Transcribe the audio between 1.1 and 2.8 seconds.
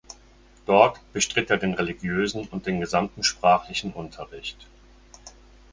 bestritt er den religiösen und den